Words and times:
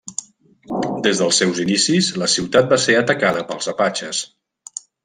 Des 1.07 1.21
dels 1.23 1.37
seus 1.43 1.61
inicis, 1.65 2.09
la 2.23 2.31
ciutat 2.39 2.73
va 2.75 2.83
ser 2.89 2.99
atacada 3.05 3.47
pels 3.53 3.73
Apatxes. 3.77 4.27